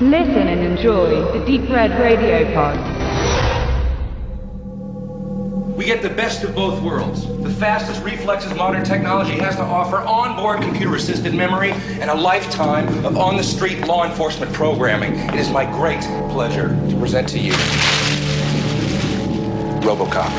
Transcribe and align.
Listen 0.00 0.48
and 0.48 0.60
enjoy 0.60 1.38
the 1.38 1.44
Deep 1.46 1.70
Red 1.70 1.92
Radio 2.00 2.52
Pod. 2.52 2.76
We 5.76 5.84
get 5.84 6.02
the 6.02 6.10
best 6.10 6.42
of 6.42 6.52
both 6.52 6.82
worlds. 6.82 7.28
The 7.44 7.50
fastest 7.50 8.02
reflexes 8.02 8.52
modern 8.56 8.82
technology 8.82 9.34
has 9.38 9.54
to 9.54 9.62
offer, 9.62 9.98
onboard 9.98 10.62
computer 10.62 10.96
assisted 10.96 11.32
memory, 11.32 11.70
and 11.70 12.10
a 12.10 12.14
lifetime 12.14 12.88
of 13.04 13.16
on 13.16 13.36
the 13.36 13.44
street 13.44 13.86
law 13.86 14.04
enforcement 14.04 14.52
programming. 14.52 15.14
It 15.14 15.36
is 15.36 15.48
my 15.48 15.64
great 15.64 16.02
pleasure 16.32 16.70
to 16.70 16.96
present 16.98 17.28
to 17.28 17.38
you 17.38 17.52
Robocop. 19.82 20.32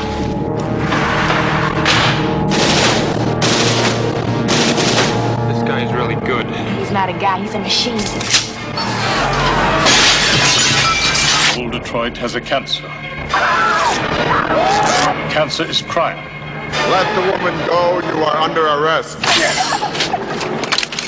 This 5.48 5.62
guy's 5.66 5.90
really 5.94 6.16
good. 6.26 6.44
He's 6.78 6.90
not 6.90 7.08
a 7.08 7.14
guy, 7.14 7.40
he's 7.40 7.54
a 7.54 7.58
machine. 7.58 8.55
Old 11.58 11.72
Detroit 11.72 12.16
has 12.18 12.34
a 12.34 12.40
cancer. 12.40 12.82
Cancer 15.30 15.64
is 15.64 15.82
crime. 15.82 16.18
Let 16.90 17.06
the 17.14 17.22
woman 17.32 17.66
go. 17.66 18.00
You 18.00 18.24
are 18.24 18.36
under 18.36 18.66
arrest. 18.66 19.18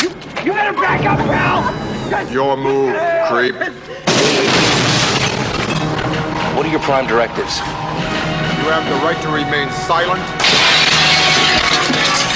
You, 0.03 0.09
you 0.45 0.53
better 0.53 0.73
back 0.73 1.05
up, 1.05 1.19
pal. 1.19 2.33
Your 2.33 2.57
move, 2.57 2.97
creep. 3.29 3.55
What 6.57 6.66
are 6.66 6.71
your 6.71 6.80
prime 6.80 7.07
directives? 7.07 7.59
You 7.59 8.75
have 8.75 8.85
the 8.89 8.99
right 9.05 9.21
to 9.23 9.29
remain 9.29 9.71
silent. 9.71 10.23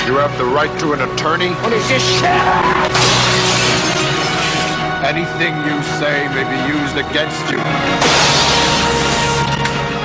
You 0.06 0.18
have 0.18 0.36
the 0.38 0.44
right 0.44 0.70
to 0.80 0.92
an 0.92 1.00
attorney. 1.00 1.50
What 1.62 1.72
is 1.72 1.88
this 1.88 2.02
shit? 2.20 3.41
Anything 5.04 5.52
you 5.66 5.82
say 5.98 6.28
may 6.28 6.46
be 6.46 6.78
used 6.78 6.96
against 6.96 7.50
you. 7.50 7.58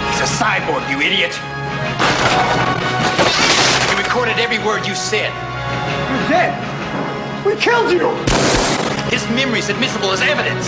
He's 0.09 0.21
a 0.21 0.29
cyborg, 0.41 0.89
you 0.89 0.99
idiot! 0.99 1.35
He 3.87 3.95
recorded 3.95 4.39
every 4.39 4.57
word 4.65 4.87
you 4.87 4.95
said. 4.95 5.31
You're 6.09 6.29
dead. 6.29 7.45
We 7.45 7.55
killed 7.57 7.91
you. 7.91 8.09
His 9.11 9.23
memory's 9.29 9.69
admissible 9.69 10.11
as 10.11 10.21
evidence. 10.21 10.67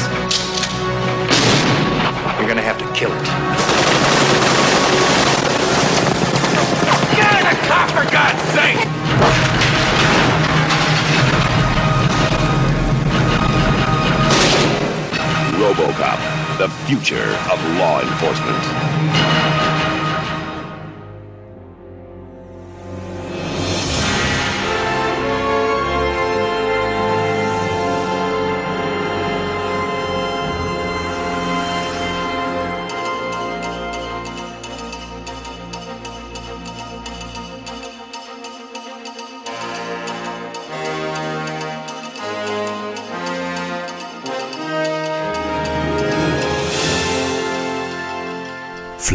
You're 2.37 2.47
gonna 2.47 2.61
have 2.61 2.77
to 2.77 2.85
kill 2.93 3.11
it. 3.11 3.25
Get 7.15 7.25
out 7.25 7.41
of 7.41 7.49
the 7.49 7.67
car, 7.67 7.87
for 7.89 8.05
God's 8.11 8.41
sake! 8.53 9.68
RoboCop, 15.59 16.57
the 16.57 16.69
future 16.87 17.35
of 17.51 17.59
law 17.77 17.99
enforcement. 17.99 19.78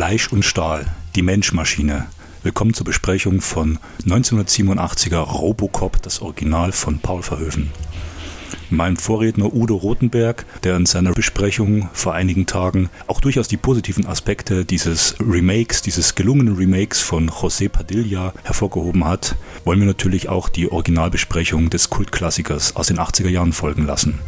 Fleisch 0.05 0.31
und 0.31 0.45
Stahl, 0.45 0.85
die 1.15 1.23
Menschmaschine. 1.23 2.05
Willkommen 2.43 2.75
zur 2.75 2.85
Besprechung 2.85 3.41
von 3.41 3.79
1987er 4.07 5.17
Robocop, 5.17 6.03
das 6.03 6.21
Original 6.21 6.73
von 6.73 6.99
Paul 6.99 7.23
Verhoeven. 7.23 7.71
Mein 8.69 8.99
Vorredner 8.99 9.55
Udo 9.55 9.77
Rothenberg, 9.77 10.45
der 10.63 10.77
in 10.77 10.85
seiner 10.85 11.13
Besprechung 11.13 11.89
vor 11.95 12.13
einigen 12.13 12.45
Tagen 12.45 12.91
auch 13.07 13.23
durchaus 13.23 13.49
die 13.49 13.57
positiven 13.57 14.05
Aspekte 14.05 14.67
dieses 14.67 15.17
Remakes, 15.21 15.81
dieses 15.81 16.15
gelungenen 16.15 16.57
Remakes 16.57 17.01
von 17.01 17.31
José 17.31 17.71
Padilla 17.71 18.35
hervorgehoben 18.43 19.07
hat, 19.07 19.37
wollen 19.65 19.81
wir 19.81 19.87
natürlich 19.87 20.29
auch 20.29 20.51
die 20.51 20.71
Originalbesprechung 20.71 21.71
des 21.71 21.89
Kultklassikers 21.89 22.77
aus 22.77 22.89
den 22.89 22.99
80er 22.99 23.31
Jahren 23.31 23.55
folgen 23.55 23.87
lassen. 23.87 24.19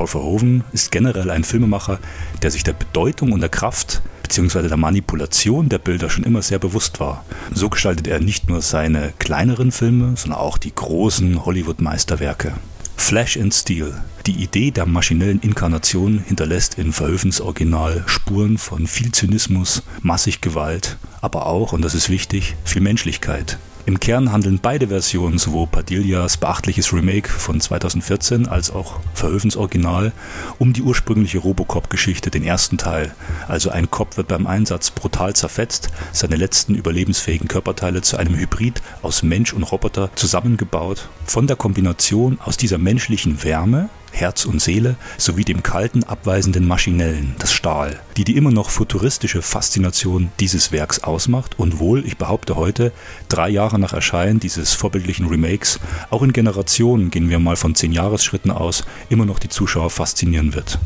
Paul 0.00 0.06
Verhoeven 0.06 0.64
ist 0.72 0.90
generell 0.90 1.30
ein 1.30 1.44
Filmemacher, 1.44 1.98
der 2.40 2.50
sich 2.50 2.64
der 2.64 2.72
Bedeutung 2.72 3.32
und 3.32 3.40
der 3.40 3.50
Kraft 3.50 4.00
bzw. 4.22 4.66
der 4.66 4.78
Manipulation 4.78 5.68
der 5.68 5.76
Bilder 5.76 6.08
schon 6.08 6.24
immer 6.24 6.40
sehr 6.40 6.58
bewusst 6.58 7.00
war. 7.00 7.22
So 7.52 7.68
gestaltet 7.68 8.06
er 8.06 8.18
nicht 8.18 8.48
nur 8.48 8.62
seine 8.62 9.12
kleineren 9.18 9.72
Filme, 9.72 10.14
sondern 10.16 10.40
auch 10.40 10.56
die 10.56 10.74
großen 10.74 11.44
Hollywood-Meisterwerke. 11.44 12.54
Flash 12.96 13.36
and 13.36 13.52
Steel. 13.52 13.92
Die 14.24 14.42
Idee 14.42 14.70
der 14.70 14.86
maschinellen 14.86 15.40
Inkarnation 15.40 16.24
hinterlässt 16.26 16.78
in 16.78 16.94
Verhoevens 16.94 17.42
Original 17.42 18.02
Spuren 18.06 18.56
von 18.56 18.86
viel 18.86 19.12
Zynismus, 19.12 19.82
massig 20.00 20.40
Gewalt, 20.40 20.96
aber 21.20 21.44
auch, 21.44 21.74
und 21.74 21.82
das 21.82 21.94
ist 21.94 22.08
wichtig, 22.08 22.56
viel 22.64 22.80
Menschlichkeit. 22.80 23.58
Im 23.90 23.98
Kern 23.98 24.30
handeln 24.30 24.60
beide 24.62 24.86
Versionen, 24.86 25.38
sowohl 25.38 25.66
Padillas 25.66 26.36
beachtliches 26.36 26.92
Remake 26.92 27.28
von 27.28 27.60
2014 27.60 28.46
als 28.46 28.70
auch 28.70 29.00
Verhoevens 29.14 29.56
Original, 29.56 30.12
um 30.60 30.72
die 30.72 30.82
ursprüngliche 30.82 31.38
Robocop-Geschichte, 31.38 32.30
den 32.30 32.44
ersten 32.44 32.78
Teil. 32.78 33.12
Also 33.48 33.70
ein 33.70 33.90
Cop 33.90 34.16
wird 34.16 34.28
beim 34.28 34.46
Einsatz 34.46 34.92
brutal 34.92 35.34
zerfetzt, 35.34 35.90
seine 36.12 36.36
letzten 36.36 36.76
überlebensfähigen 36.76 37.48
Körperteile 37.48 38.00
zu 38.00 38.16
einem 38.16 38.36
Hybrid 38.36 38.80
aus 39.02 39.24
Mensch 39.24 39.52
und 39.52 39.64
Roboter 39.64 40.10
zusammengebaut. 40.14 41.08
Von 41.24 41.48
der 41.48 41.56
Kombination 41.56 42.38
aus 42.44 42.56
dieser 42.56 42.78
menschlichen 42.78 43.42
Wärme, 43.42 43.88
Herz 44.12 44.44
und 44.44 44.60
Seele 44.60 44.96
sowie 45.18 45.44
dem 45.44 45.62
kalten, 45.62 46.04
abweisenden 46.04 46.66
Maschinellen, 46.66 47.34
das 47.38 47.52
Stahl, 47.52 48.00
die 48.16 48.24
die 48.24 48.36
immer 48.36 48.50
noch 48.50 48.70
futuristische 48.70 49.42
Faszination 49.42 50.30
dieses 50.40 50.72
Werks 50.72 51.02
ausmacht 51.02 51.58
und 51.58 51.78
wohl, 51.78 52.06
ich 52.06 52.16
behaupte 52.16 52.56
heute, 52.56 52.92
drei 53.28 53.48
Jahre 53.48 53.78
nach 53.78 53.92
Erscheinen 53.92 54.40
dieses 54.40 54.74
vorbildlichen 54.74 55.26
Remakes, 55.26 55.80
auch 56.10 56.22
in 56.22 56.32
Generationen, 56.32 57.10
gehen 57.10 57.30
wir 57.30 57.38
mal 57.38 57.56
von 57.56 57.74
zehn 57.74 57.92
Jahresschritten 57.92 58.50
aus, 58.50 58.84
immer 59.08 59.26
noch 59.26 59.38
die 59.38 59.48
Zuschauer 59.48 59.90
faszinieren 59.90 60.54
wird. 60.54 60.78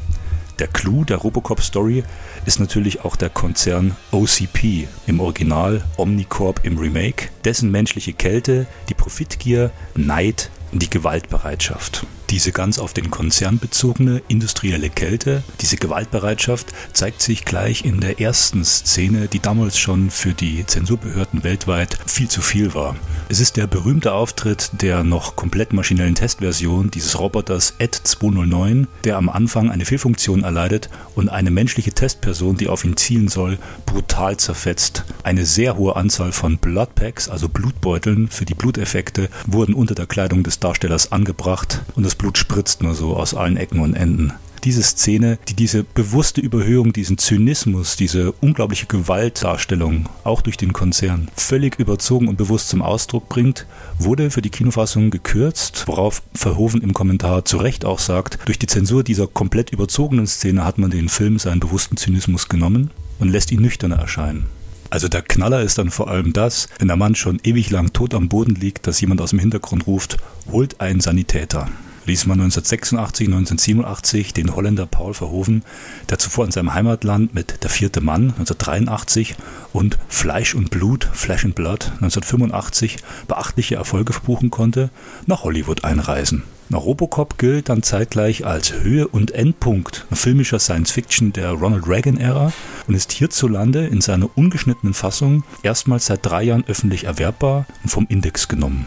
Der 0.61 0.69
Clou 0.69 1.05
der 1.05 1.17
Robocop-Story 1.17 2.05
ist 2.47 2.61
natürlich 2.61 3.05
auch 3.05 3.17
der 3.17 3.29
Konzern 3.29 3.97
OCP, 4.13 4.87
im 5.07 5.19
Original 5.19 5.83
Omnicorp 5.97 6.61
im 6.65 6.79
Remake, 6.79 7.31
dessen 7.45 7.73
menschliche 7.73 8.13
Kälte, 8.13 8.67
die 8.89 8.95
Profitgier, 8.95 9.73
Neid, 9.97 10.51
die 10.71 10.89
Gewaltbereitschaft. 10.89 12.07
Diese 12.31 12.53
ganz 12.53 12.79
auf 12.79 12.93
den 12.93 13.11
Konzern 13.11 13.59
bezogene 13.59 14.23
industrielle 14.29 14.91
Kälte, 14.91 15.43
diese 15.61 15.77
Gewaltbereitschaft 15.77 16.73
zeigt 16.93 17.23
sich 17.23 17.45
gleich 17.45 17.85
in 17.85 18.01
der 18.01 18.21
ersten 18.21 18.65
Szene, 18.65 19.29
die 19.29 19.41
damals 19.41 19.79
schon 19.79 20.11
für 20.11 20.33
die 20.33 20.67
Zensurbehörden 20.67 21.45
weltweit 21.45 21.99
viel 22.07 22.29
zu 22.29 22.41
viel 22.41 22.75
war. 22.75 22.97
Es 23.29 23.41
ist 23.41 23.57
der 23.57 23.67
berühmte 23.67 24.13
Auftritt 24.13 24.71
der 24.81 25.05
noch 25.05 25.37
komplett 25.37 25.73
maschinellen 25.73 26.15
Testversion 26.15 26.91
dieses 26.91 27.19
Roboters 27.19 27.75
Ed 27.79 27.95
209, 27.95 28.89
der 29.05 29.17
am 29.17 29.29
Anfang 29.29 29.71
eine 29.71 29.85
Fehlfunktion 29.85 30.43
erleidet 30.43 30.89
und 31.15 31.29
eine 31.29 31.51
menschliche 31.51 31.93
Testperson, 31.93 32.57
die 32.57 32.69
auf 32.69 32.85
ihn 32.85 32.97
zielen 32.97 33.29
soll, 33.29 33.59
brutal 33.87 34.37
zerfetzt. 34.37 35.05
Eine 35.23 35.47
sehr 35.47 35.77
hohe 35.77 35.97
Anzahl 35.97 36.33
von 36.33 36.59
Bloodpacks, 36.59 37.29
also 37.29 37.49
Blutbeuteln 37.49 38.29
für 38.29 38.45
die 38.45 38.55
Bluteffekte, 38.55 39.29
wurden 39.47 39.75
unter 39.75 39.95
der 39.95 40.07
Kleidung 40.07 40.43
des 40.43 40.59
Darstellers 40.59 41.13
angebracht 41.13 41.83
und 41.95 42.05
das 42.05 42.14
Blut 42.15 42.39
spritzt 42.39 42.83
nur 42.83 42.95
so 42.95 43.17
aus 43.17 43.35
allen 43.35 43.57
Ecken 43.57 43.81
und 43.81 43.95
Enden. 43.95 44.33
Diese 44.65 44.83
Szene, 44.83 45.39
die 45.49 45.55
diese 45.55 45.85
bewusste 45.85 46.41
Überhöhung, 46.41 46.95
diesen 46.95 47.19
Zynismus, 47.19 47.97
diese 47.97 48.33
unglaubliche 48.33 48.87
Gewaltdarstellung, 48.87 50.09
auch 50.25 50.41
durch 50.41 50.57
den 50.57 50.73
Konzern, 50.73 51.31
völlig 51.37 51.79
überzogen 51.79 52.29
und 52.29 52.39
bewusst 52.39 52.71
zum 52.71 52.81
Ausdruck 52.81 53.29
bringt, 53.29 53.67
wurde 53.99 54.31
für 54.31 54.41
die 54.41 54.49
Kinofassung 54.49 55.11
gekürzt, 55.11 55.85
worauf 55.87 56.23
Verhoeven 56.33 56.81
im 56.81 56.95
Kommentar 56.95 57.45
zu 57.45 57.59
Recht 57.59 57.85
auch 57.85 57.99
sagt, 57.99 58.39
durch 58.47 58.59
die 58.59 58.67
Zensur 58.67 59.05
dieser 59.05 59.27
komplett 59.27 59.69
überzogenen 59.69 60.27
Szene 60.27 60.65
hat 60.65 60.79
man 60.79 60.91
den 60.91 61.11
Film 61.11 61.39
seinen 61.39 61.61
bewussten 61.61 61.99
Zynismus 61.99 62.49
genommen 62.49 62.91
und 63.19 63.29
lässt 63.29 63.53
ihn 63.53 63.61
nüchterner 63.61 63.97
erscheinen. 63.97 64.47
Also 64.89 65.09
der 65.09 65.21
Knaller 65.21 65.61
ist 65.61 65.77
dann 65.77 65.91
vor 65.91 66.09
allem 66.09 66.33
das, 66.33 66.71
wenn 66.79 66.89
der 66.89 66.97
Mann 66.97 67.17
schon 67.17 67.39
ewig 67.45 67.69
lang 67.69 67.93
tot 67.93 68.15
am 68.15 68.31
Boden 68.31 68.55
liegt, 68.55 68.87
dass 68.87 69.01
jemand 69.03 69.21
aus 69.21 69.31
dem 69.31 69.41
Hintergrund 69.41 69.87
ruft, 69.87 70.17
holt 70.51 70.81
einen 70.81 71.01
Sanitäter 71.01 71.69
ließ 72.07 72.27
man 72.27 72.41
1986, 72.41 73.29
1987 73.29 74.33
den 74.35 74.55
Holländer 74.55 74.87
Paul 74.87 75.15
Verhoeven, 75.15 75.63
der 76.11 76.19
zuvor 76.19 76.45
in 76.45 76.51
seinem 76.51 76.75
Heimatland 76.75 77.35
mit 77.35 77.63
Der 77.63 77.71
vierte 77.71 78.01
Mann 78.01 78.31
1983 78.39 79.37
und 79.73 79.99
Fleisch 80.09 80.55
und 80.55 80.71
Blut, 80.71 81.09
Flesh 81.13 81.45
and 81.45 81.55
Blood 81.55 81.87
1985 81.87 82.99
beachtliche 83.29 83.77
Erfolge 83.77 84.13
verbuchen 84.13 84.51
konnte, 84.51 84.91
nach 85.27 85.45
Hollywood 85.45 85.85
einreisen. 85.85 86.43
Na, 86.71 86.79
Robocop 86.79 87.37
gilt 87.37 87.69
dann 87.69 87.83
zeitgleich 87.83 88.47
als 88.47 88.73
Höhe- 88.73 89.09
und 89.09 89.33
Endpunkt 89.33 90.07
filmischer 90.13 90.59
Science-Fiction 90.59 91.33
der 91.33 91.51
Ronald 91.51 91.87
Reagan-Ära 91.87 92.53
und 92.87 92.95
ist 92.95 93.13
hierzulande 93.13 93.87
in 93.87 94.01
seiner 94.01 94.31
ungeschnittenen 94.37 94.95
Fassung 94.95 95.45
erstmals 95.63 96.07
seit 96.07 96.25
drei 96.25 96.45
Jahren 96.45 96.65
öffentlich 96.67 97.05
erwerbbar 97.05 97.67
und 97.83 97.91
vom 97.91 98.07
Index 98.09 98.49
genommen. 98.49 98.87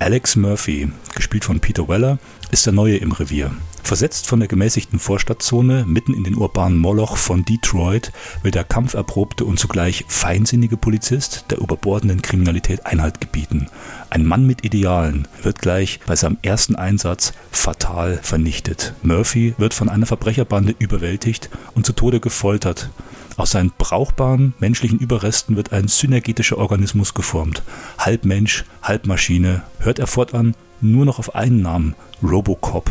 Alex 0.00 0.36
Murphy, 0.36 0.88
gespielt 1.16 1.44
von 1.44 1.58
Peter 1.58 1.88
Weller, 1.88 2.18
ist 2.52 2.64
der 2.64 2.72
Neue 2.72 2.98
im 2.98 3.10
Revier. 3.10 3.50
Versetzt 3.82 4.28
von 4.28 4.38
der 4.38 4.48
gemäßigten 4.48 5.00
Vorstadtzone 5.00 5.84
mitten 5.88 6.14
in 6.14 6.22
den 6.22 6.36
urbanen 6.36 6.78
Moloch 6.78 7.16
von 7.16 7.44
Detroit 7.44 8.12
will 8.44 8.52
der 8.52 8.62
kampferprobte 8.62 9.44
und 9.44 9.58
zugleich 9.58 10.04
feinsinnige 10.06 10.76
Polizist 10.76 11.46
der 11.50 11.58
überbordenden 11.58 12.22
Kriminalität 12.22 12.86
Einhalt 12.86 13.20
gebieten. 13.20 13.70
Ein 14.08 14.24
Mann 14.24 14.46
mit 14.46 14.64
Idealen 14.64 15.26
wird 15.42 15.60
gleich 15.60 15.98
bei 16.06 16.14
seinem 16.14 16.38
ersten 16.42 16.76
Einsatz 16.76 17.32
fatal 17.50 18.20
vernichtet. 18.22 18.94
Murphy 19.02 19.54
wird 19.58 19.74
von 19.74 19.88
einer 19.88 20.06
Verbrecherbande 20.06 20.76
überwältigt 20.78 21.50
und 21.74 21.86
zu 21.86 21.92
Tode 21.92 22.20
gefoltert. 22.20 22.90
Aus 23.38 23.52
seinen 23.52 23.70
brauchbaren 23.78 24.52
menschlichen 24.58 24.98
Überresten 24.98 25.54
wird 25.54 25.72
ein 25.72 25.86
synergetischer 25.86 26.58
Organismus 26.58 27.14
geformt. 27.14 27.62
Halb 27.96 28.24
Mensch, 28.24 28.64
halb 28.82 29.06
Maschine. 29.06 29.62
Hört 29.78 30.00
er 30.00 30.08
fortan 30.08 30.56
nur 30.80 31.04
noch 31.04 31.20
auf 31.20 31.36
einen 31.36 31.62
Namen, 31.62 31.94
Robocop. 32.20 32.90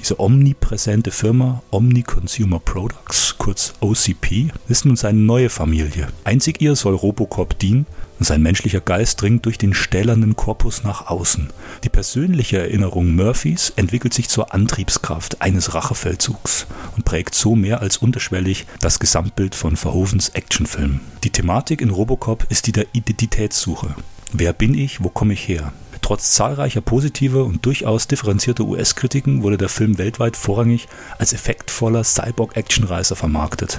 Diese 0.00 0.18
omnipräsente 0.18 1.10
Firma 1.10 1.62
Omni 1.70 2.02
Consumer 2.02 2.58
Products, 2.58 3.36
kurz 3.38 3.74
OCP, 3.80 4.48
ist 4.68 4.84
nun 4.84 4.96
seine 4.96 5.20
neue 5.20 5.48
Familie. 5.48 6.08
Einzig 6.24 6.60
ihr 6.60 6.74
soll 6.74 6.94
Robocop 6.94 7.58
dienen 7.58 7.86
und 8.18 8.26
sein 8.26 8.42
menschlicher 8.42 8.80
Geist 8.80 9.20
dringt 9.20 9.46
durch 9.46 9.58
den 9.58 9.74
stählernen 9.74 10.36
Korpus 10.36 10.84
nach 10.84 11.06
außen. 11.08 11.50
Die 11.84 11.88
persönliche 11.88 12.58
Erinnerung 12.58 13.14
Murphys 13.14 13.72
entwickelt 13.76 14.14
sich 14.14 14.28
zur 14.28 14.54
Antriebskraft 14.54 15.40
eines 15.42 15.74
Rachefeldzugs 15.74 16.66
und 16.96 17.04
prägt 17.04 17.34
so 17.34 17.56
mehr 17.56 17.80
als 17.80 17.96
unterschwellig 17.96 18.66
das 18.80 18.98
Gesamtbild 18.98 19.54
von 19.54 19.76
Verhovens 19.76 20.30
Actionfilmen. 20.30 21.00
Die 21.24 21.30
Thematik 21.30 21.80
in 21.80 21.90
Robocop 21.90 22.46
ist 22.48 22.66
die 22.66 22.72
der 22.72 22.86
Identitätssuche. 22.92 23.94
Wer 24.32 24.52
bin 24.52 24.74
ich, 24.74 25.02
wo 25.02 25.08
komme 25.08 25.34
ich 25.34 25.46
her? 25.48 25.72
Trotz 26.02 26.32
zahlreicher 26.32 26.80
positiver 26.80 27.44
und 27.44 27.64
durchaus 27.64 28.08
differenzierter 28.08 28.64
US-Kritiken 28.64 29.42
wurde 29.42 29.56
der 29.56 29.68
Film 29.68 29.98
weltweit 29.98 30.36
vorrangig 30.36 30.88
als 31.18 31.32
effektvoller 31.32 32.02
Cyborg-Actionreiser 32.02 33.14
vermarktet. 33.14 33.78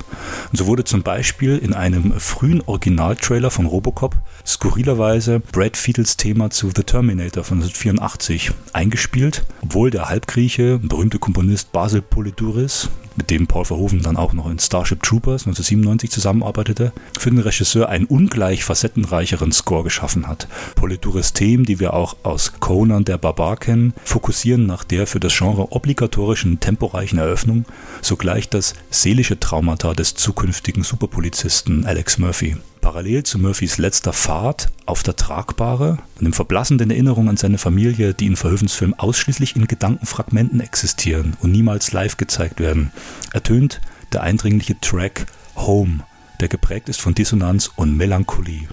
Und 0.52 0.58
so 0.58 0.66
wurde 0.66 0.86
zum 0.86 1.04
Beispiel 1.04 1.58
in 1.58 1.74
einem 1.74 2.14
frühen 2.20 2.62
Originaltrailer 2.62 3.52
von 3.52 3.66
Robocop 3.66 4.16
skurrilerweise 4.48 5.42
Brad 5.42 5.76
Fiedels 5.76 6.16
Thema 6.16 6.50
zu 6.50 6.72
The 6.74 6.84
Terminator 6.84 7.44
von 7.44 7.58
1984 7.58 8.52
eingespielt, 8.72 9.44
obwohl 9.62 9.92
der 9.92 10.08
Halbgrieche, 10.08 10.80
berühmte 10.80 11.20
Komponist 11.20 11.74
Basil 11.74 12.02
Poliduris, 12.02 12.90
mit 13.16 13.30
dem 13.30 13.48
Paul 13.48 13.66
Verhoeven 13.66 14.02
dann 14.02 14.18
auch 14.18 14.34
noch 14.34 14.50
in 14.50 14.60
Starship 14.60 15.02
Troopers 15.04 15.44
1997 15.44 16.12
zusammenarbeitete, 16.12 16.92
für 17.18 17.30
den 17.30 17.40
Regisseur 17.40 17.90
einen 17.90 18.06
ungleich 18.06 18.64
facettenreicheren 18.64 19.52
Score 19.52 19.84
geschaffen 19.84 20.28
hat. 20.28 20.48
Polydures 20.76 21.34
Themen, 21.34 21.66
die 21.66 21.80
wir 21.80 21.94
auch 21.94 22.18
aus 22.24 22.54
Conan 22.60 23.06
der 23.06 23.18
Barbar 23.18 23.58
kennen, 23.58 23.94
fokussieren 24.04 24.66
nach 24.66 24.84
der 24.84 25.08
für 25.08 25.20
das 25.20 25.38
Genre 25.38 25.72
obligatorischen 25.72 26.60
temporeichen 26.60 27.20
Eröffnung 27.20 27.66
sogleich 28.02 28.50
das 28.50 28.74
seelische 28.90 29.40
Traumata 29.40 29.94
des 29.94 30.16
zukünftigen 30.16 30.84
Superpolizisten 30.84 31.86
Alex 31.86 32.18
Murphy. 32.18 32.58
Parallel 32.84 33.24
zu 33.24 33.40
Murphys 33.40 33.78
letzter 33.78 34.12
Fahrt 34.12 34.68
auf 34.86 35.04
der 35.04 35.16
Tragbare 35.16 36.00
und 36.20 36.26
im 36.26 36.34
verblassenden 36.34 36.92
Erinnerung 36.92 37.30
an 37.30 37.38
seine 37.38 37.58
Familie, 37.58 38.14
die 38.14 38.26
in 38.26 38.36
Verhoevens 38.36 38.74
Film 38.74 38.94
ausschließlich 38.94 39.56
in 39.56 39.68
Gedankenfragmenten 39.68 40.60
existieren 40.60 41.38
und 41.40 41.54
niemals 41.54 41.94
live 41.94 42.18
gezeigt 42.18 42.60
werden, 42.60 42.92
ertönt 43.32 43.80
der 44.12 44.22
eindringliche 44.24 44.78
Track 44.82 45.28
Home, 45.56 46.04
der 46.42 46.50
geprägt 46.50 46.90
ist 46.90 47.00
von 47.00 47.16
Dissonanz 47.16 47.72
und 47.74 47.96
Melancholie. 47.96 48.68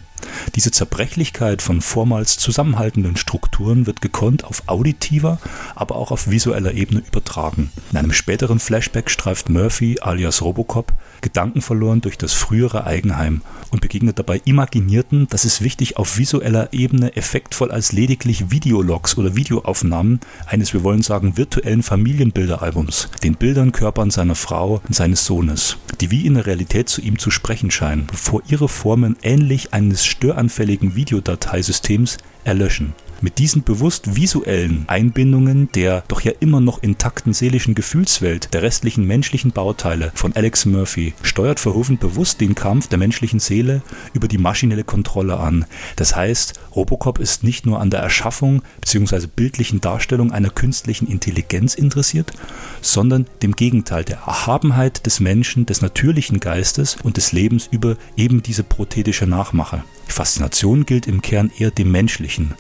Diese 0.55 0.71
Zerbrechlichkeit 0.71 1.63
von 1.63 1.81
vormals 1.81 2.39
zusammenhaltenden 2.39 3.17
Strukturen 3.17 3.87
wird 3.87 4.01
gekonnt 4.01 4.45
auf 4.45 4.65
auditiver, 4.67 5.39
aber 5.75 5.97
auch 5.97 6.11
auf 6.11 6.31
visueller 6.31 6.73
Ebene 6.73 7.03
übertragen. 7.07 7.71
In 7.91 7.99
einem 7.99 8.13
späteren 8.13 8.59
Flashback 8.59 9.11
streift 9.11 9.49
Murphy 9.49 9.99
alias 10.01 10.43
Robocop 10.43 10.93
Gedanken 11.21 11.61
verloren 11.61 12.01
durch 12.01 12.19
das 12.19 12.33
frühere 12.33 12.87
Eigenheim 12.87 13.43
und 13.71 13.81
begegnet 13.81 14.19
dabei 14.19 14.41
Imaginierten, 14.45 15.27
das 15.31 15.45
ist 15.45 15.63
wichtig, 15.63 15.97
auf 15.97 16.19
visueller 16.19 16.73
Ebene 16.73 17.15
effektvoll 17.17 17.71
als 17.71 17.93
lediglich 17.93 18.51
Videologs 18.51 19.17
oder 19.19 19.37
Videoaufnahmen 19.37 20.21
eines, 20.47 20.73
wir 20.73 20.83
wollen 20.83 21.03
sagen, 21.03 21.37
virtuellen 21.37 21.83
Familienbilderalbums, 21.83 23.09
den 23.23 23.35
Bildern, 23.35 23.73
Körpern 23.73 24.11
seiner 24.11 24.35
Frau 24.35 24.81
und 24.87 24.95
seines 24.95 25.25
Sohnes, 25.25 25.77
die 26.01 26.11
wie 26.11 26.27
in 26.27 26.35
der 26.35 26.47
Realität 26.47 26.89
zu 26.89 27.01
ihm 27.01 27.19
zu 27.19 27.31
sprechen 27.31 27.71
scheinen, 27.71 28.07
bevor 28.07 28.43
ihre 28.49 28.69
Formen 28.69 29.17
ähnlich 29.23 29.73
eines 29.73 30.05
störanfälligen 30.21 30.95
Videodateisystems 30.95 32.19
erlöschen. 32.45 32.93
Mit 33.23 33.39
diesen 33.39 33.65
bewusst 33.65 34.17
visuellen 34.17 34.85
Einbindungen 34.87 35.69
der 35.75 36.05
doch 36.09 36.23
ja 36.23 36.33
immer 36.41 36.61
noch 36.61 36.83
intakten 36.83 37.35
seelischen 37.35 37.75
Gefühlswelt 37.75 38.55
der 38.55 38.63
restlichen 38.63 39.07
menschlichen 39.07 39.53
Bauteile 39.53 40.11
von 40.15 40.35
Alex 40.35 40.65
Murphy 40.65 41.13
steuert 41.23 41.61
Verhoeven 41.61 41.99
bewusst 41.99 42.41
den 42.41 42.55
Kampf 42.55 42.89
der 42.89 42.97
menschlichen 42.97 43.39
Seele 43.39 43.83
über 44.15 44.27
die 44.27 44.39
maschinelle 44.39 44.85
Kontrolle 44.85 45.39
an. 45.39 45.67
Das 45.97 46.17
heißt, 46.17 46.55
Robocop 46.75 47.19
ist 47.19 47.45
nicht 47.45 47.67
nur 47.67 47.79
an 47.79 47.91
der 47.91 48.01
Erschaffung 48.01 48.63
bzw. 48.81 49.27
bildlichen 49.27 49.83
Darstellung 49.83 50.33
einer 50.33 50.49
künstlichen 50.49 51.07
Intelligenz 51.07 51.75
interessiert, 51.75 52.33
sondern 52.81 53.27
dem 53.43 53.55
Gegenteil 53.55 54.05
der 54.05 54.21
Erhabenheit 54.27 55.05
des 55.05 55.21
Menschen, 55.21 55.67
des 55.67 55.83
natürlichen 55.83 56.41
Geistes 56.41 56.97
und 57.03 57.19
des 57.19 57.33
Lebens 57.33 57.69
über 57.71 57.97
eben 58.17 58.43
diese 58.43 58.65
prothetische 58.65 59.27
Nachmache. 59.27 59.85
Die 60.09 60.13
Faszination 60.13 60.87
gilt 60.87 61.07
im 61.07 61.21
Kern 61.21 61.51
eher 61.59 61.71
dem 61.71 61.93
Menschlichen. 61.93 62.55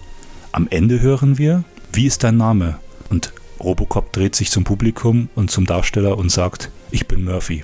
Am 0.52 0.66
Ende 0.68 1.00
hören 1.00 1.38
wir, 1.38 1.62
wie 1.92 2.06
ist 2.06 2.24
dein 2.24 2.36
Name? 2.36 2.78
Und 3.08 3.32
Robocop 3.60 4.12
dreht 4.12 4.34
sich 4.34 4.50
zum 4.50 4.64
Publikum 4.64 5.28
und 5.36 5.50
zum 5.50 5.64
Darsteller 5.64 6.18
und 6.18 6.32
sagt, 6.32 6.70
ich 6.90 7.06
bin 7.06 7.24
Murphy. 7.24 7.62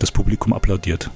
Das 0.00 0.10
Publikum 0.10 0.52
applaudiert. 0.52 1.10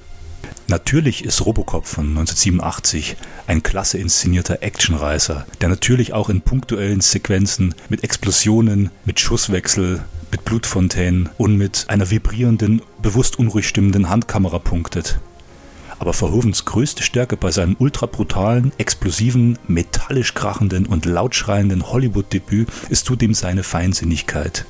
Natürlich 0.67 1.25
ist 1.25 1.45
Robocop 1.45 1.85
von 1.85 2.07
1987 2.07 3.17
ein 3.45 3.61
klasse 3.61 3.97
inszenierter 3.97 4.63
Actionreißer, 4.63 5.45
der 5.59 5.67
natürlich 5.67 6.13
auch 6.13 6.29
in 6.29 6.39
punktuellen 6.39 7.01
Sequenzen 7.01 7.75
mit 7.89 8.05
Explosionen, 8.05 8.89
mit 9.03 9.19
Schusswechsel, 9.19 10.05
mit 10.31 10.45
Blutfontänen 10.45 11.29
und 11.37 11.57
mit 11.57 11.85
einer 11.89 12.09
vibrierenden, 12.09 12.81
bewusst 13.01 13.37
unruhig 13.37 13.67
stimmenden 13.67 14.07
Handkamera 14.07 14.59
punktet. 14.59 15.19
Aber 16.01 16.13
Verhovens 16.13 16.65
größte 16.65 17.03
Stärke 17.03 17.37
bei 17.37 17.51
seinem 17.51 17.75
ultra 17.77 18.07
brutalen, 18.07 18.71
explosiven, 18.79 19.59
metallisch 19.67 20.33
krachenden 20.33 20.87
und 20.87 21.05
lautschreienden 21.05 21.91
Hollywood-Debüt 21.91 22.69
ist 22.89 23.05
zudem 23.05 23.35
seine 23.35 23.61
Feinsinnigkeit. 23.61 24.65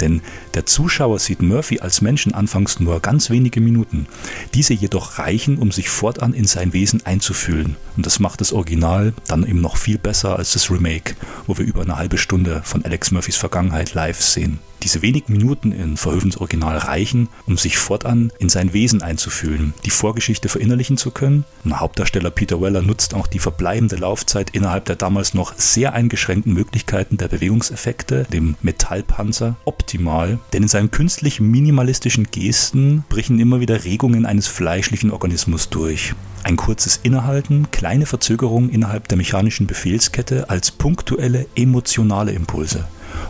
Denn 0.00 0.22
der 0.54 0.66
Zuschauer 0.66 1.20
sieht 1.20 1.40
Murphy 1.40 1.78
als 1.78 2.00
Menschen 2.00 2.34
anfangs 2.34 2.80
nur 2.80 2.98
ganz 2.98 3.30
wenige 3.30 3.60
Minuten. 3.60 4.08
Diese 4.54 4.74
jedoch 4.74 5.20
reichen, 5.20 5.58
um 5.58 5.70
sich 5.70 5.88
fortan 5.88 6.34
in 6.34 6.46
sein 6.48 6.72
Wesen 6.72 7.06
einzufühlen. 7.06 7.76
Und 7.96 8.04
das 8.04 8.18
macht 8.18 8.40
das 8.40 8.52
Original 8.52 9.14
dann 9.28 9.46
eben 9.46 9.60
noch 9.60 9.76
viel 9.76 9.98
besser 9.98 10.36
als 10.36 10.52
das 10.52 10.68
Remake, 10.68 11.14
wo 11.46 11.56
wir 11.56 11.64
über 11.64 11.82
eine 11.82 11.96
halbe 11.96 12.18
Stunde 12.18 12.62
von 12.64 12.84
Alex 12.84 13.12
Murphys 13.12 13.36
Vergangenheit 13.36 13.94
live 13.94 14.20
sehen. 14.20 14.58
Diese 14.86 15.02
wenigen 15.02 15.32
Minuten 15.32 15.72
in 15.72 15.96
Verhoevens 15.96 16.36
Original 16.36 16.78
reichen, 16.78 17.28
um 17.48 17.58
sich 17.58 17.76
fortan 17.76 18.30
in 18.38 18.48
sein 18.48 18.72
Wesen 18.72 19.02
einzufühlen, 19.02 19.74
die 19.84 19.90
Vorgeschichte 19.90 20.48
verinnerlichen 20.48 20.96
zu 20.96 21.10
können. 21.10 21.44
Und 21.64 21.80
Hauptdarsteller 21.80 22.30
Peter 22.30 22.60
Weller 22.60 22.82
nutzt 22.82 23.12
auch 23.12 23.26
die 23.26 23.40
verbleibende 23.40 23.96
Laufzeit 23.96 24.50
innerhalb 24.50 24.84
der 24.84 24.94
damals 24.94 25.34
noch 25.34 25.54
sehr 25.56 25.92
eingeschränkten 25.92 26.52
Möglichkeiten 26.52 27.16
der 27.16 27.26
Bewegungseffekte, 27.26 28.28
dem 28.32 28.54
Metallpanzer, 28.62 29.56
optimal, 29.64 30.38
denn 30.52 30.62
in 30.62 30.68
seinen 30.68 30.92
künstlich 30.92 31.40
minimalistischen 31.40 32.28
Gesten 32.30 33.02
brechen 33.08 33.40
immer 33.40 33.58
wieder 33.58 33.82
Regungen 33.82 34.24
eines 34.24 34.46
fleischlichen 34.46 35.10
Organismus 35.10 35.68
durch. 35.68 36.14
Ein 36.44 36.54
kurzes 36.54 37.00
Innehalten, 37.02 37.72
kleine 37.72 38.06
Verzögerungen 38.06 38.70
innerhalb 38.70 39.08
der 39.08 39.18
mechanischen 39.18 39.66
Befehlskette 39.66 40.48
als 40.48 40.70
punktuelle 40.70 41.46
emotionale 41.56 42.30
Impulse. 42.30 42.86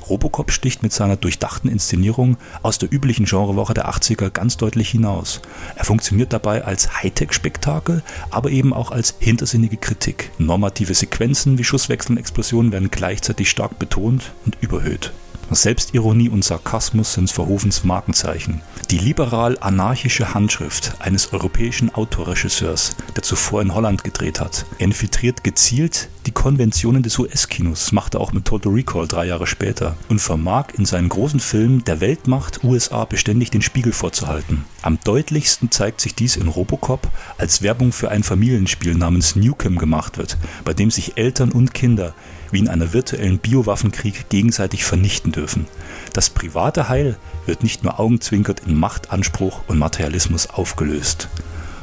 Robocop 0.09 0.51
sticht 0.51 0.83
mit 0.83 0.93
seiner 0.93 1.17
durchdachten 1.17 1.69
Inszenierung 1.69 2.37
aus 2.63 2.79
der 2.79 2.93
üblichen 2.93 3.27
Genrewoche 3.27 3.75
der 3.75 3.89
80er 3.89 4.31
ganz 4.31 4.57
deutlich 4.57 4.91
hinaus. 4.91 5.41
Er 5.77 5.85
funktioniert 5.85 6.33
dabei 6.33 6.65
als 6.65 7.03
Hightech-Spektakel, 7.03 8.03
aber 8.31 8.51
eben 8.51 8.73
auch 8.73 8.91
als 8.91 9.15
hintersinnige 9.19 9.77
Kritik. 9.77 10.31
Normative 10.39 10.95
Sequenzen 10.95 11.59
wie 11.59 11.65
Schusswechsel 11.65 12.13
und 12.13 12.19
Explosionen 12.19 12.73
werden 12.73 12.91
gleichzeitig 12.91 13.51
stark 13.51 13.79
betont 13.79 14.33
und 14.45 14.57
überhöht. 14.61 15.13
Selbstironie 15.51 16.29
und 16.29 16.45
Sarkasmus 16.45 17.15
sind 17.15 17.31
Verhovens 17.31 17.85
Markenzeichen. 17.85 18.63
Die 18.91 18.99
liberal-anarchische 18.99 20.35
Handschrift 20.35 20.95
eines 20.99 21.33
europäischen 21.33 21.95
Autorregisseurs, 21.95 22.97
der 23.15 23.23
zuvor 23.23 23.63
in 23.63 23.75
Holland 23.75 24.03
gedreht 24.03 24.41
hat, 24.41 24.67
infiltriert 24.79 25.45
gezielt 25.45 26.09
die 26.27 26.33
Konventionen 26.33 27.05
des 27.05 27.19
US-Kinos, 27.21 27.93
machte 27.93 28.19
auch 28.19 28.33
mit 28.33 28.45
Total 28.45 28.73
Recall 28.73 29.07
drei 29.07 29.27
Jahre 29.27 29.47
später, 29.47 29.97
und 30.09 30.21
vermag 30.21 30.67
in 30.77 30.85
seinen 30.85 31.09
großen 31.09 31.39
Filmen 31.39 31.85
der 31.85 32.01
Weltmacht 32.01 32.65
USA 32.65 33.05
beständig 33.05 33.53
den 33.53 33.63
Spiegel 33.63 33.93
vorzuhalten. 33.93 34.65
Am 34.83 34.99
deutlichsten 35.05 35.71
zeigt 35.71 36.01
sich 36.01 36.17
dies 36.17 36.35
in 36.35 36.49
Robocop, 36.49 37.09
als 37.39 37.63
Werbung 37.63 37.93
für 37.93 38.11
ein 38.11 38.25
Familienspiel 38.25 38.95
namens 38.95 39.37
Newcom 39.37 39.79
gemacht 39.79 40.19
wird, 40.19 40.37
bei 40.65 40.75
dem 40.75 40.91
sich 40.91 41.17
Eltern 41.17 41.53
und 41.53 41.75
Kinder 41.75 42.15
wie 42.51 42.59
in 42.59 42.69
einer 42.69 42.93
virtuellen 42.93 43.39
Biowaffenkrieg 43.39 44.29
gegenseitig 44.29 44.85
vernichten 44.85 45.36
dürfen. 45.37 45.67
Das 46.13 46.31
private 46.31 46.89
Heil 46.89 47.17
wird 47.45 47.63
nicht 47.63 47.85
nur 47.85 48.01
augenzwinkert 48.01 48.63
in 48.67 48.75
Machtanspruch 48.75 49.61
und 49.69 49.79
Materialismus 49.79 50.49
aufgelöst. 50.49 51.29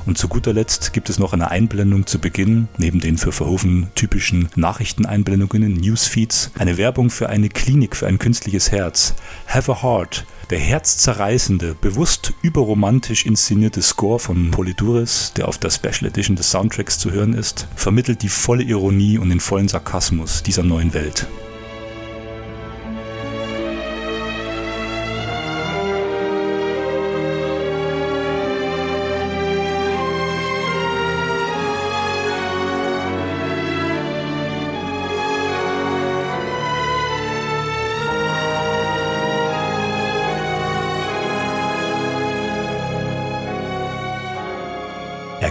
Und 0.06 0.18
zu 0.18 0.28
guter 0.28 0.52
Letzt 0.52 0.92
gibt 0.92 1.10
es 1.10 1.18
noch 1.18 1.32
eine 1.32 1.50
Einblendung 1.50 2.06
zu 2.06 2.20
Beginn, 2.20 2.68
neben 2.78 3.00
den 3.00 3.18
für 3.18 3.32
Verhoeven 3.32 3.88
typischen 3.96 4.50
Nachrichteneinblendungen 4.56 5.64
in 5.64 5.74
Newsfeeds, 5.76 6.52
eine 6.58 6.78
Werbung 6.78 7.10
für 7.10 7.30
eine 7.30 7.48
Klinik 7.48 7.96
für 7.96 8.08
ein 8.08 8.20
künstliches 8.20 8.72
Herz. 8.72 9.14
Have 9.48 9.72
a 9.72 9.82
Heart, 9.82 10.26
der 10.50 10.60
herzzerreißende, 10.60 11.76
bewusst 11.80 12.34
überromantisch 12.42 13.26
inszenierte 13.26 13.82
Score 13.82 14.20
von 14.20 14.52
Polyduris, 14.52 15.32
der 15.38 15.48
auf 15.48 15.58
der 15.58 15.70
Special 15.70 16.06
Edition 16.06 16.36
des 16.36 16.52
Soundtracks 16.52 17.00
zu 17.00 17.12
hören 17.12 17.34
ist, 17.34 17.68
vermittelt 17.76 18.24
die 18.24 18.30
volle 18.30 18.64
Ironie 18.64 19.18
und 19.18 19.30
den 19.30 19.40
vollen 19.40 19.70
Sarkasmus 19.70 20.44
dieser 20.44 20.64
neuen 20.64 20.94
Welt. 20.94 21.28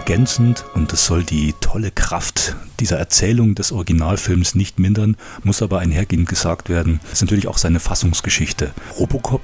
Ergänzend, 0.05 0.65
und 0.73 0.91
das 0.91 1.05
soll 1.05 1.23
die 1.23 1.55
tolle 1.61 1.89
Kraft 1.89 2.57
dieser 2.81 2.97
Erzählung 2.97 3.55
des 3.55 3.71
Originalfilms 3.71 4.53
nicht 4.53 4.77
mindern, 4.77 5.15
muss 5.45 5.61
aber 5.61 5.79
einhergehend 5.79 6.27
gesagt 6.27 6.67
werden, 6.67 6.99
ist 7.13 7.21
natürlich 7.21 7.47
auch 7.47 7.57
seine 7.57 7.79
Fassungsgeschichte. 7.79 8.73
Robocop 8.99 9.41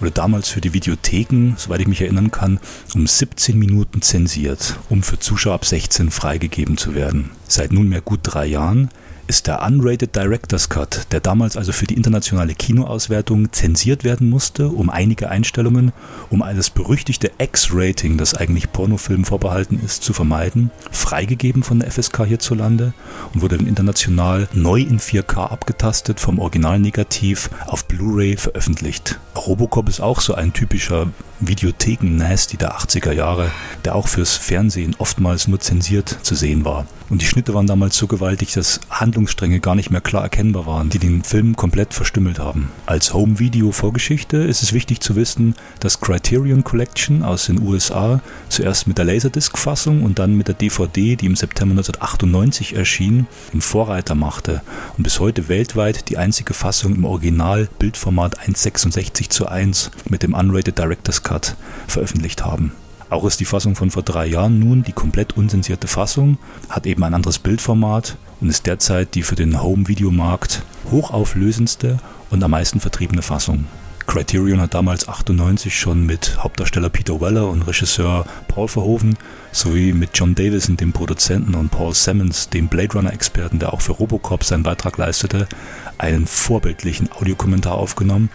wurde 0.00 0.10
damals 0.10 0.50
für 0.50 0.60
die 0.60 0.74
Videotheken, 0.74 1.54
soweit 1.56 1.80
ich 1.80 1.86
mich 1.86 2.02
erinnern 2.02 2.30
kann, 2.30 2.60
um 2.94 3.06
17 3.06 3.58
Minuten 3.58 4.02
zensiert, 4.02 4.78
um 4.90 5.02
für 5.02 5.18
Zuschauer 5.18 5.54
ab 5.54 5.64
16 5.64 6.10
freigegeben 6.10 6.76
zu 6.76 6.94
werden. 6.94 7.30
Seit 7.48 7.72
nunmehr 7.72 8.02
gut 8.02 8.20
drei 8.22 8.44
Jahren 8.44 8.90
ist 9.26 9.46
der 9.46 9.62
Unrated 9.62 10.14
Director's 10.14 10.68
Cut, 10.68 11.06
der 11.12 11.20
damals 11.20 11.56
also 11.56 11.72
für 11.72 11.86
die 11.86 11.94
internationale 11.94 12.54
Kinoauswertung 12.54 13.52
zensiert 13.52 14.04
werden 14.04 14.28
musste, 14.30 14.68
um 14.68 14.90
einige 14.90 15.28
Einstellungen, 15.28 15.92
um 16.30 16.40
das 16.40 16.70
berüchtigte 16.70 17.30
X-Rating, 17.38 18.18
das 18.18 18.34
eigentlich 18.34 18.72
Pornofilmen 18.72 19.24
vorbehalten 19.24 19.80
ist, 19.84 20.02
zu 20.02 20.12
vermeiden, 20.12 20.70
freigegeben 20.90 21.62
von 21.62 21.80
der 21.80 21.90
FSK 21.90 22.26
hierzulande 22.26 22.92
und 23.32 23.42
wurde 23.42 23.56
international 23.56 24.48
neu 24.52 24.80
in 24.80 24.98
4K 24.98 25.50
abgetastet, 25.50 26.20
vom 26.20 26.38
Original 26.38 26.78
negativ 26.78 27.50
auf 27.66 27.86
Blu-ray 27.86 28.36
veröffentlicht. 28.36 29.18
Robocop 29.36 29.88
ist 29.88 30.00
auch 30.00 30.20
so 30.20 30.34
ein 30.34 30.52
typischer 30.52 31.08
Videotheken-Nasty 31.40 32.56
der 32.56 32.76
80er 32.78 33.12
Jahre, 33.12 33.50
der 33.84 33.94
auch 33.94 34.08
fürs 34.08 34.36
Fernsehen 34.36 34.94
oftmals 34.98 35.48
nur 35.48 35.60
zensiert 35.60 36.18
zu 36.22 36.34
sehen 36.34 36.64
war. 36.64 36.86
Und 37.08 37.20
die 37.20 37.26
Schnitte 37.26 37.52
waren 37.52 37.66
damals 37.66 37.96
so 37.96 38.06
gewaltig, 38.06 38.52
dass 38.52 38.80
Handlungsstränge 39.12 39.60
gar 39.60 39.74
nicht 39.74 39.90
mehr 39.90 40.00
klar 40.00 40.22
erkennbar 40.22 40.64
waren, 40.64 40.88
die 40.88 40.98
den 40.98 41.22
Film 41.22 41.54
komplett 41.54 41.92
verstümmelt 41.92 42.38
haben. 42.38 42.70
Als 42.86 43.12
Home-Video-Vorgeschichte 43.12 44.38
ist 44.38 44.62
es 44.62 44.72
wichtig 44.72 45.00
zu 45.00 45.16
wissen, 45.16 45.54
dass 45.80 46.00
Criterion 46.00 46.64
Collection 46.64 47.22
aus 47.22 47.44
den 47.44 47.60
USA 47.60 48.22
zuerst 48.48 48.86
mit 48.86 48.96
der 48.96 49.04
Laserdisc-Fassung 49.04 50.02
und 50.02 50.18
dann 50.18 50.34
mit 50.34 50.48
der 50.48 50.54
DVD, 50.54 51.16
die 51.16 51.26
im 51.26 51.36
September 51.36 51.72
1998 51.72 52.74
erschien, 52.74 53.26
den 53.52 53.60
Vorreiter 53.60 54.14
machte 54.14 54.62
und 54.96 55.02
bis 55.02 55.20
heute 55.20 55.48
weltweit 55.48 56.08
die 56.08 56.16
einzige 56.16 56.54
Fassung 56.54 56.94
im 56.94 57.04
Original 57.04 57.68
Bildformat 57.78 58.40
1,66 58.40 59.28
zu 59.28 59.46
1 59.46 59.90
mit 60.08 60.22
dem 60.22 60.32
Unrated 60.32 60.78
Director's 60.78 61.22
Cut 61.22 61.54
veröffentlicht 61.86 62.46
haben. 62.46 62.72
Auch 63.12 63.26
ist 63.26 63.40
die 63.40 63.44
Fassung 63.44 63.76
von 63.76 63.90
vor 63.90 64.02
drei 64.02 64.24
Jahren 64.24 64.58
nun 64.58 64.84
die 64.84 64.94
komplett 64.94 65.36
unzensierte 65.36 65.86
Fassung, 65.86 66.38
hat 66.70 66.86
eben 66.86 67.04
ein 67.04 67.12
anderes 67.12 67.38
Bildformat 67.38 68.16
und 68.40 68.48
ist 68.48 68.66
derzeit 68.66 69.14
die 69.14 69.22
für 69.22 69.34
den 69.34 69.62
Home-Videomarkt 69.62 70.62
hochauflösendste 70.90 71.98
und 72.30 72.42
am 72.42 72.52
meisten 72.52 72.80
vertriebene 72.80 73.20
Fassung. 73.20 73.66
Criterion 74.06 74.62
hat 74.62 74.72
damals 74.72 75.08
98 75.10 75.78
schon 75.78 76.06
mit 76.06 76.38
Hauptdarsteller 76.42 76.88
Peter 76.88 77.20
Weller 77.20 77.50
und 77.50 77.60
Regisseur 77.60 78.24
Paul 78.48 78.68
Verhoeven 78.68 79.18
sowie 79.52 79.92
mit 79.92 80.12
John 80.14 80.34
Davison, 80.34 80.78
dem 80.78 80.94
Produzenten, 80.94 81.54
und 81.54 81.70
Paul 81.70 81.92
Simmons, 81.92 82.48
dem 82.48 82.68
Blade 82.68 82.94
Runner-Experten, 82.94 83.58
der 83.58 83.74
auch 83.74 83.82
für 83.82 83.92
Robocop 83.92 84.42
seinen 84.42 84.62
Beitrag 84.62 84.96
leistete, 84.96 85.48
einen 85.98 86.26
vorbildlichen 86.26 87.12
Audiokommentar 87.12 87.74
aufgenommen 87.74 88.30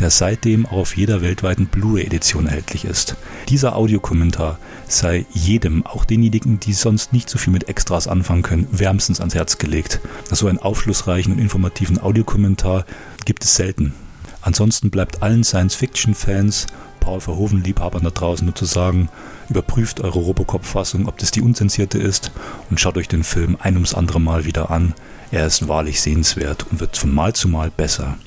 der 0.00 0.10
seitdem 0.10 0.66
auch 0.66 0.78
auf 0.78 0.96
jeder 0.96 1.22
weltweiten 1.22 1.66
Blu-ray-Edition 1.66 2.46
erhältlich 2.46 2.84
ist. 2.84 3.16
Dieser 3.48 3.76
Audiokommentar 3.76 4.58
sei 4.88 5.26
jedem, 5.32 5.86
auch 5.86 6.04
denjenigen, 6.04 6.60
die 6.60 6.72
sonst 6.72 7.12
nicht 7.12 7.28
so 7.28 7.38
viel 7.38 7.52
mit 7.52 7.68
Extras 7.68 8.08
anfangen 8.08 8.42
können, 8.42 8.68
wärmstens 8.70 9.20
ans 9.20 9.34
Herz 9.34 9.58
gelegt. 9.58 10.00
So 10.30 10.48
einen 10.48 10.58
aufschlussreichen 10.58 11.32
und 11.32 11.38
informativen 11.38 12.00
Audiokommentar 12.00 12.84
gibt 13.24 13.44
es 13.44 13.56
selten. 13.56 13.94
Ansonsten 14.42 14.90
bleibt 14.90 15.22
allen 15.22 15.42
Science-Fiction-Fans 15.42 16.66
Paul 17.00 17.20
Verhoeven-Liebhabern 17.20 18.02
da 18.02 18.10
draußen 18.10 18.44
nur 18.44 18.56
zu 18.56 18.64
sagen, 18.64 19.08
überprüft 19.48 20.00
eure 20.00 20.18
Robocop-Fassung, 20.18 21.06
ob 21.06 21.18
das 21.18 21.30
die 21.30 21.40
unzensierte 21.40 21.98
ist 21.98 22.32
und 22.68 22.80
schaut 22.80 22.96
euch 22.96 23.06
den 23.06 23.22
Film 23.22 23.56
ein 23.60 23.74
ums 23.74 23.94
andere 23.94 24.20
Mal 24.20 24.44
wieder 24.44 24.72
an. 24.72 24.92
Er 25.30 25.46
ist 25.46 25.68
wahrlich 25.68 26.00
sehenswert 26.00 26.66
und 26.68 26.80
wird 26.80 26.96
von 26.96 27.14
Mal 27.14 27.32
zu 27.32 27.48
Mal 27.48 27.70
besser. 27.70 28.18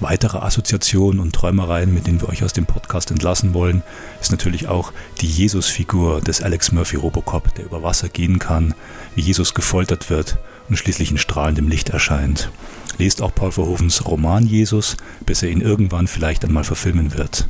Weitere 0.00 0.38
Assoziationen 0.38 1.20
und 1.20 1.34
Träumereien, 1.34 1.94
mit 1.94 2.06
denen 2.06 2.20
wir 2.20 2.28
euch 2.28 2.42
aus 2.44 2.52
dem 2.52 2.66
Podcast 2.66 3.10
entlassen 3.10 3.54
wollen, 3.54 3.82
ist 4.20 4.32
natürlich 4.32 4.68
auch 4.68 4.92
die 5.20 5.28
Jesus-Figur 5.28 6.20
des 6.20 6.42
Alex 6.42 6.72
Murphy 6.72 6.96
Robocop, 6.96 7.54
der 7.54 7.64
über 7.64 7.82
Wasser 7.82 8.08
gehen 8.08 8.38
kann, 8.38 8.74
wie 9.14 9.22
Jesus 9.22 9.54
gefoltert 9.54 10.10
wird 10.10 10.38
und 10.68 10.76
schließlich 10.76 11.10
in 11.10 11.18
strahlendem 11.18 11.68
Licht 11.68 11.90
erscheint. 11.90 12.50
Lest 12.98 13.22
auch 13.22 13.34
Paul 13.34 13.52
Verhovens 13.52 14.06
Roman 14.06 14.46
Jesus, 14.46 14.96
bis 15.26 15.42
er 15.42 15.50
ihn 15.50 15.60
irgendwann 15.60 16.06
vielleicht 16.06 16.44
einmal 16.44 16.64
verfilmen 16.64 17.14
wird. 17.14 17.48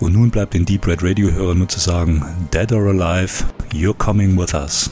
Und 0.00 0.12
nun 0.12 0.30
bleibt 0.30 0.54
den 0.54 0.64
Deep 0.64 0.86
Red 0.86 1.02
Radio 1.02 1.30
Hörern 1.32 1.58
nur 1.58 1.68
zu 1.68 1.80
sagen, 1.80 2.24
Dead 2.52 2.70
or 2.72 2.88
Alive, 2.88 3.44
you're 3.72 3.94
coming 3.94 4.38
with 4.38 4.54
us. 4.54 4.90